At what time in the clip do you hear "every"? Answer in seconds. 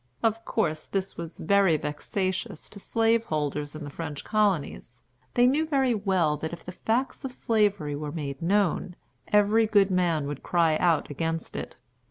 9.27-9.67